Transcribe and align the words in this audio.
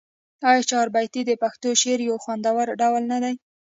آیا 0.49 0.61
چهاربیتې 0.69 1.21
د 1.25 1.31
پښتو 1.41 1.69
شعر 1.81 1.99
یو 2.09 2.15
خوندور 2.23 2.67
ډول 2.81 3.03
نه 3.11 3.17
دی؟ 3.23 3.35